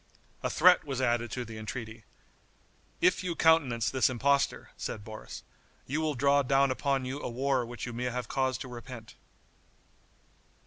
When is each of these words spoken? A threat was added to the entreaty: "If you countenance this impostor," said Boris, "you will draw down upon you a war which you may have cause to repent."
A 0.41 0.49
threat 0.49 0.83
was 0.83 0.99
added 0.99 1.29
to 1.29 1.45
the 1.45 1.59
entreaty: 1.59 2.05
"If 3.01 3.23
you 3.23 3.35
countenance 3.35 3.87
this 3.91 4.09
impostor," 4.09 4.71
said 4.75 5.03
Boris, 5.03 5.43
"you 5.85 6.01
will 6.01 6.15
draw 6.15 6.41
down 6.41 6.71
upon 6.71 7.05
you 7.05 7.21
a 7.21 7.29
war 7.29 7.63
which 7.63 7.85
you 7.85 7.93
may 7.93 8.05
have 8.05 8.27
cause 8.27 8.57
to 8.57 8.67
repent." 8.67 9.13